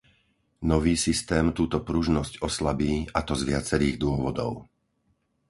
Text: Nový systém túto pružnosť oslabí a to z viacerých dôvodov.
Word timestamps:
Nový 0.71 0.95
systém 1.05 1.45
túto 1.57 1.77
pružnosť 1.89 2.33
oslabí 2.47 2.93
a 3.13 3.19
to 3.27 3.33
z 3.39 3.43
viacerých 3.53 3.95
dôvodov. 4.05 4.51